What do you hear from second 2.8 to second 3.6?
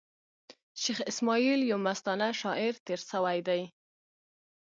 تېر سوﺉ